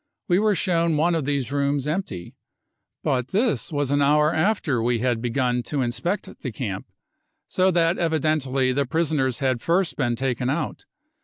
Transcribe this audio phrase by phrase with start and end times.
[0.27, 2.33] We were shown one of these rooms empty.
[3.03, 6.87] But this was an hour after we had begun to inspect the camp,
[7.45, 10.85] so that evidently the prisoners had first been taken out.